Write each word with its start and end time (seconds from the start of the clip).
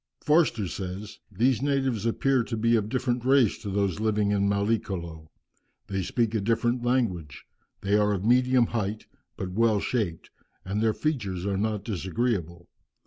Forster 0.23 0.67
says, 0.67 1.19
"These 1.31 1.61
natives 1.61 2.07
appear 2.07 2.43
to 2.45 2.57
be 2.57 2.75
of 2.75 2.89
different 2.89 3.23
race 3.23 3.59
to 3.59 3.69
those 3.69 3.99
living 3.99 4.31
in 4.31 4.49
Mallicolo. 4.49 5.27
They 5.85 6.01
speak 6.01 6.33
a 6.33 6.41
different 6.41 6.81
language. 6.83 7.45
They 7.81 7.95
are 7.99 8.11
of 8.11 8.25
medium 8.25 8.65
height, 8.65 9.05
but 9.37 9.51
well 9.51 9.79
shaped, 9.79 10.31
and 10.65 10.81
their 10.81 10.93
features 10.95 11.45
are 11.45 11.55
not 11.59 11.83
disagreeable. 11.83 12.67